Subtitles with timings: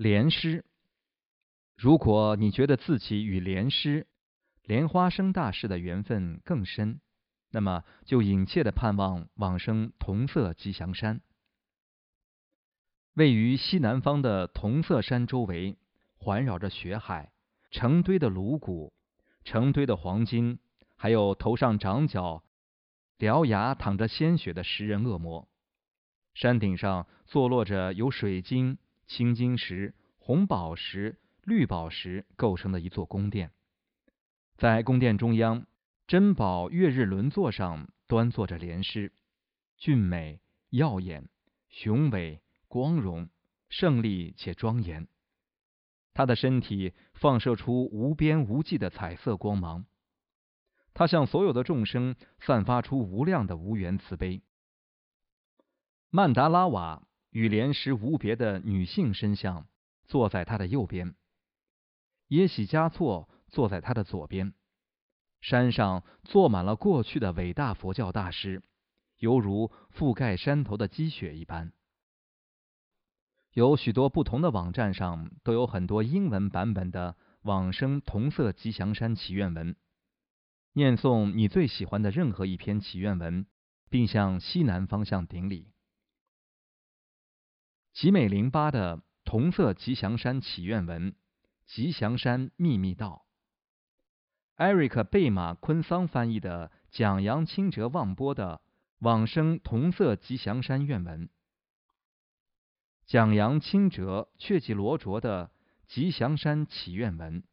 [0.00, 0.64] 莲师，
[1.76, 4.06] 如果你觉得自己与莲师
[4.62, 7.02] 莲花生大师的缘分更深，
[7.50, 11.20] 那么就殷切的盼望往生同色吉祥山。
[13.12, 15.76] 位于西南方的同色山周围，
[16.14, 17.34] 环绕着雪海，
[17.70, 18.94] 成堆的颅骨，
[19.44, 20.60] 成堆的黄金，
[20.96, 22.42] 还有头上长角、
[23.18, 25.46] 獠牙淌着鲜血的食人恶魔。
[26.32, 28.78] 山顶上坐落着由水晶。
[29.10, 33.50] 青金石、红宝石、绿宝石构成的一座宫殿，
[34.56, 35.66] 在宫殿中央，
[36.06, 39.12] 珍宝月日轮座上端坐着莲师，
[39.76, 41.28] 俊美、耀眼、
[41.68, 43.28] 雄伟、光荣、
[43.68, 45.08] 胜利且庄严。
[46.14, 49.86] 他的身体放射出无边无际的彩色光芒，
[50.94, 54.40] 他向所有的众生散发出无量的无缘慈悲。
[56.10, 57.08] 曼达拉瓦。
[57.30, 59.66] 与莲师无别的女性身像
[60.04, 61.14] 坐在他的右边，
[62.28, 64.52] 耶喜加措坐在他的左边。
[65.40, 68.62] 山上坐满了过去的伟大佛教大师，
[69.18, 71.72] 犹如覆盖山头的积雪一般。
[73.52, 79.74] 有许多不同的网站上都有很多英文版本的往生同色吉祥山祈愿文，
[80.74, 83.46] 念诵你最喜欢的任何一篇祈愿文，
[83.88, 85.72] 并向西南方向顶礼。
[88.00, 91.14] 吉美零八的同色吉祥山祈愿文，
[91.66, 93.26] 吉祥山秘密道。
[94.54, 98.62] 艾瑞克贝马昆桑翻译的蒋扬清哲望波的
[99.00, 101.28] 往生同色吉祥山愿文。
[103.04, 105.50] 蒋扬清哲确吉罗卓的
[105.86, 107.44] 吉祥山祈愿文。